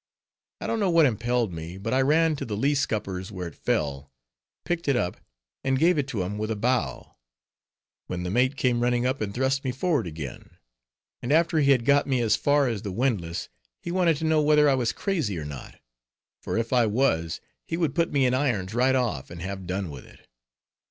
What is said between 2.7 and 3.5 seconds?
scuppers where